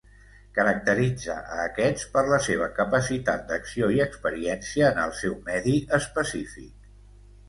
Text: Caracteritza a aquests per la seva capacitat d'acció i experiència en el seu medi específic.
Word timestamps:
Caracteritza 0.53 1.33
a 1.55 1.57
aquests 1.65 2.07
per 2.15 2.23
la 2.31 2.39
seva 2.45 2.69
capacitat 2.79 3.43
d'acció 3.51 3.89
i 3.97 4.01
experiència 4.07 4.87
en 4.95 5.03
el 5.03 5.13
seu 5.19 5.37
medi 5.51 5.75
específic. 5.99 6.89